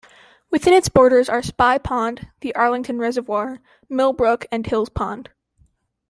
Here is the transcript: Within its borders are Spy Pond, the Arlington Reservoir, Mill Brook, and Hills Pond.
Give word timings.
Within 0.49 0.73
its 0.73 0.89
borders 0.89 1.29
are 1.29 1.43
Spy 1.43 1.77
Pond, 1.77 2.27
the 2.39 2.55
Arlington 2.55 2.97
Reservoir, 2.97 3.59
Mill 3.87 4.13
Brook, 4.13 4.47
and 4.51 4.65
Hills 4.65 4.89
Pond. 4.89 5.29